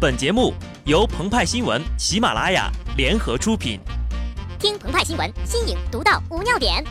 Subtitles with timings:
[0.00, 0.54] 本节目
[0.86, 3.78] 由澎湃新闻、喜马拉雅联合出品。
[4.58, 6.82] 听澎湃新闻，新颖独到，无尿点。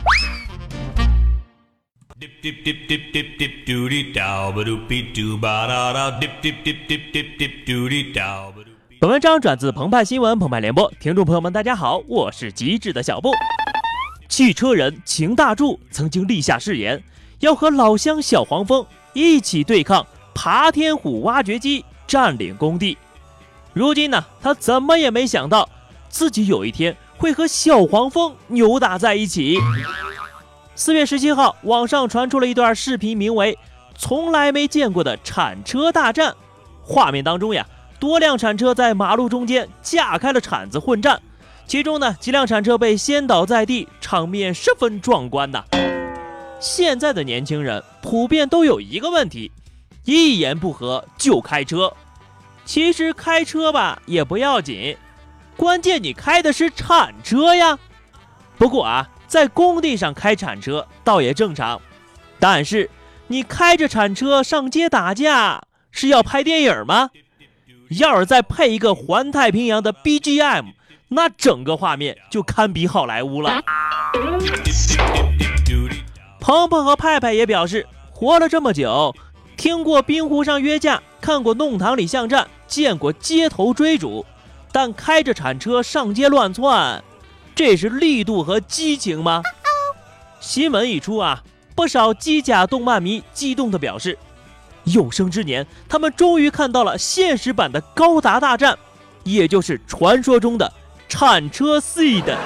[9.00, 13.32] 本文章转自澎湃新闻《澎湃联播，听众朋友们，大家好，我是机智的小布。
[14.28, 17.02] 汽车人秦大柱曾经立下誓言，
[17.40, 21.84] 要和老乡小黄蜂一起对抗爬天虎挖掘机。
[22.10, 22.98] 占领工地，
[23.72, 25.68] 如今呢，他怎么也没想到，
[26.08, 29.56] 自己有一天会和小黄蜂扭打在一起。
[30.74, 33.54] 四月十七号，网上传出了一段视频，名为
[33.96, 36.32] 《从来没见过的铲车大战》。
[36.82, 37.64] 画面当中呀，
[38.00, 41.22] 多辆铲车在马路中间架开了铲子混战，
[41.68, 45.62] 其中呢，几辆铲车被掀倒在地，场面十分壮观呐。
[46.58, 49.52] 现在的年轻人普遍都有一个问题。
[50.04, 51.94] 一言不合就开车，
[52.64, 54.96] 其实开车吧也不要紧，
[55.56, 57.78] 关键你开的是铲车呀。
[58.56, 61.80] 不过啊，在工地上开铲车倒也正常，
[62.38, 62.90] 但是
[63.28, 67.10] 你开着铲车上街打架是要拍电影吗？
[67.98, 70.72] 要是再配一个环太平洋的 BGM，
[71.08, 73.60] 那整个画面就堪比好莱坞了。
[76.40, 79.14] 鹏鹏和派派也表示，活了这么久。
[79.60, 84.24] 听过冰湖上约架，看过弄堂里巷战，见过街头追逐，
[84.72, 87.04] 但开着铲车上街乱窜，
[87.54, 89.42] 这是力度和激情吗？
[90.40, 91.42] 新闻一出啊，
[91.74, 94.16] 不少机甲动漫迷激动地表示，
[94.84, 98.78] 有生之年他们终于看到了现实版的高达大战，
[99.24, 100.72] 也就是传说中的
[101.06, 102.38] 铲车 C 的。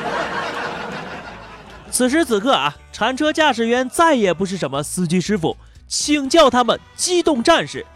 [1.93, 5.57] 此时此刻啊，铲车驾驶员再也不是什么司机师傅。
[5.97, 7.87] 请叫他们机动战士，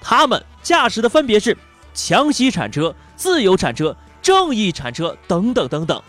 [0.00, 1.54] 他们驾驶的分别是
[1.92, 6.02] 强袭铲车、自由铲车、正义铲车等等等等。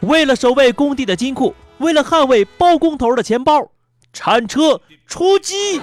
[0.00, 3.70] 为了守卫工地的金库，为了捍卫包工头的钱包，
[4.12, 5.80] 铲车出击。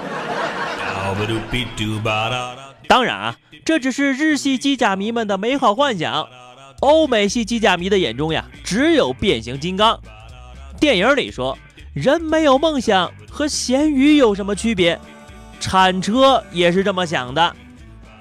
[2.89, 6.27] 当然啊，这只是日系机甲迷们的美好幻想。
[6.81, 9.97] 欧美系机甲迷的眼中呀，只有变形金刚。
[10.81, 11.57] 电影里说。
[11.93, 14.97] 人没有梦想和咸鱼有什么区别？
[15.59, 17.53] 铲车也是这么想的。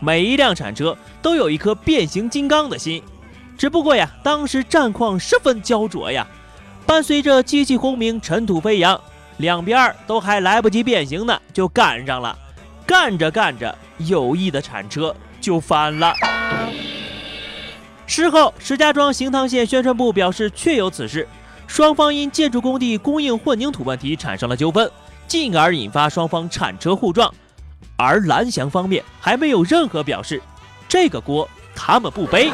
[0.01, 3.01] 每一辆铲车都有一颗变形金刚的心，
[3.57, 6.27] 只不过呀，当时战况十分焦灼呀。
[6.85, 9.01] 伴随着机器轰鸣、尘土飞扬，
[9.37, 12.37] 两边都还来不及变形呢，就干上了。
[12.85, 16.13] 干着干着，有意的铲车就翻了。
[18.05, 21.29] 事后，石家庄行唐县宣传部表示，确有此事。
[21.71, 24.91] 双方因建筑工地供应混凝土问题产生了纠纷，
[25.29, 27.33] 进而引发双方铲车互撞。
[27.97, 30.43] 而蓝翔方面还没有任何表示，
[30.89, 32.51] 这个锅他们不背。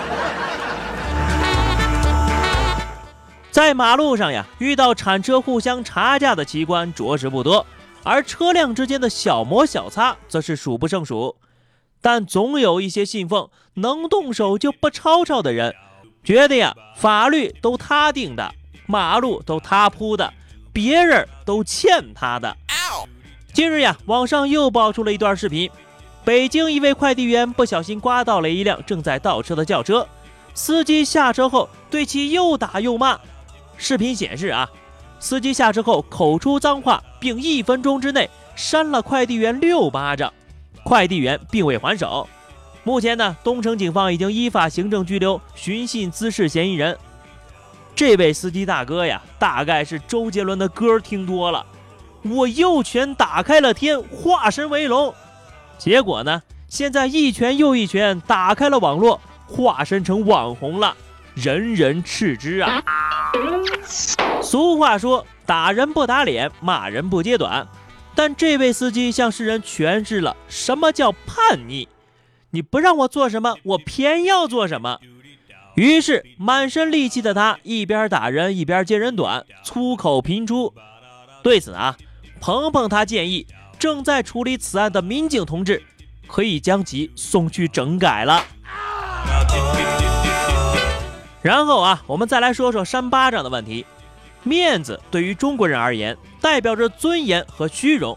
[3.51, 7.65] 在马路上呀，遇到铲车互相查价的奇观着实不多，
[8.03, 11.35] 而车辆之间的小摩小擦则是数不胜数。
[12.03, 15.75] 但总有一些信奉能动手就不吵吵的人，
[16.23, 18.53] 觉得呀，法律都他定的。
[18.85, 20.33] 马路都他铺的，
[20.73, 22.57] 别人都欠他的。
[23.53, 25.71] 近日呀，网上又爆出了一段视频，
[26.25, 30.07] 北京一位快递员不小心刮到了一辆正在倒车的轿车，
[30.53, 33.19] 司机下车后对其又打又骂。
[33.79, 34.69] 视频显示啊，
[35.19, 40.31] 司机下车后口出脏话，并一分钟之内扇了快递员六巴掌，
[40.85, 42.29] 快递员并未还手。
[42.85, 46.97] 目前呢，东城警方已经依法行政拘留寻衅滋事嫌疑人。
[47.97, 51.65] 这位司机大哥呀，大概是周杰伦的歌听多了。
[52.23, 55.15] 我右拳打开了天，化身为龙。
[55.79, 60.95] 结果呢，现在一拳又一拳打开了网络，化身成网红了，
[61.35, 62.83] 人人斥之啊。
[64.43, 67.67] 俗话说，打人不打脸，骂人不揭短。
[68.15, 71.89] 但这位司机向世人诠释了什么叫叛逆。
[72.51, 74.99] 你不让我做什么，我偏要做什么。
[75.77, 80.73] 于是，满身戾气的他一边打人一边揭人短，粗口频出。
[81.43, 81.95] 对此啊，
[82.41, 83.47] 鹏鹏他建议
[83.79, 85.83] 正在处理此案的民警同志
[86.27, 88.43] 可以将其送去整改了。
[91.43, 93.85] 然后啊，我们再来说说扇巴掌的问题。
[94.43, 98.17] 面子对于中国人而言，代表着尊严和虚荣。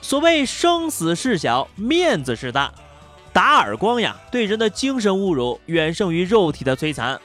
[0.00, 2.72] 所谓生死事小，面子事大。
[3.34, 7.20] 打耳光呀，对人的精神侮辱远胜于肉体的摧残。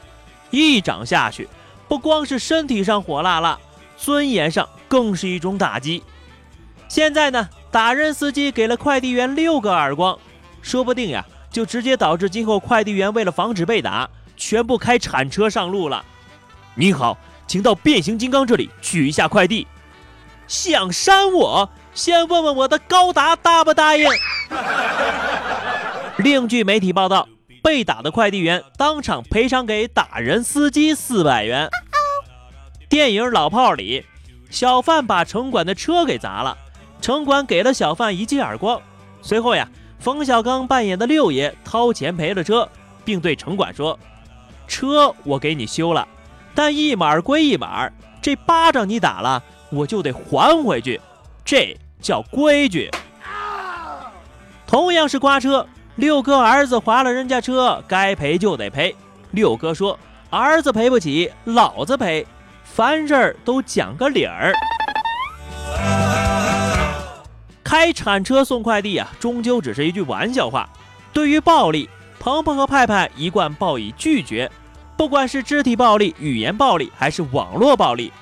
[0.50, 1.48] 一掌下去，
[1.88, 3.60] 不光是身体上火辣辣，
[3.96, 6.04] 尊严上更是一种打击。
[6.88, 10.18] 现在呢，打人司机给了快递员六个耳光，
[10.64, 16.04] 说不定呀，就直接导致今后快递员为了防止被打，全部开铲车上路了。
[16.74, 17.16] 您好，
[17.46, 19.68] 请到变形金刚这里取一下快递。
[20.48, 24.10] 想扇我，先问问我的高达答不答应。
[26.22, 27.30] 另据媒体报道，
[27.64, 31.70] 被打的快递员当场赔偿给打人司机四百元。
[32.90, 34.06] 电影《老炮儿》里，
[34.50, 36.58] 小贩把城管的车给砸了，
[37.00, 38.82] 城管给了小贩一记耳光。
[39.22, 42.68] 随后呀，冯小刚扮演的六爷掏钱赔了车，
[43.06, 43.98] 并对城管说
[44.68, 46.06] ：“车我给你修了，
[46.54, 47.90] 但一码归一码，
[48.22, 51.00] 这巴掌你打了，我就得还回去，
[51.46, 52.92] 这叫规矩。”
[54.68, 55.66] 同样是刮车，
[56.00, 58.96] 六哥儿子划了人家车，该赔就得赔。
[59.32, 60.00] 六哥说
[60.32, 62.26] ：“儿子赔不起，老子赔。”
[62.64, 64.54] 凡事都讲个理儿。
[67.62, 70.70] 开铲车送快递啊，终究只是一句玩笑话。
[71.12, 74.50] 对于暴力，鹏鹏和派派一贯报以拒绝。
[74.96, 78.14] 不管是肢体暴力、语言暴力，还是网络暴力，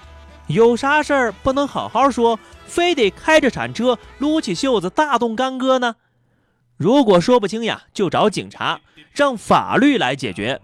[0.48, 5.94] 有啥事儿不能好好说，非得开着铲车撸起袖子大动干戈呢？
[6.78, 8.80] 如果说不清呀，就找警察，
[9.14, 10.62] 让法律来解决。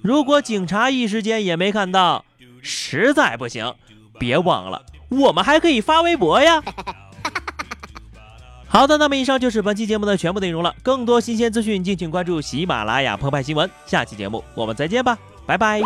[0.00, 2.24] 如果警察一时间也没看到，
[2.60, 3.74] 实在不行，
[4.18, 6.62] 别忘了，我们还可以发微博呀。
[8.66, 10.74] 好的，那么以上就是本期节目的全部内容了。
[10.82, 13.68] 更多新鲜资讯，敬请关注喜马拉雅澎湃新闻。
[13.84, 15.82] 下期节目我们再见吧，拜拜。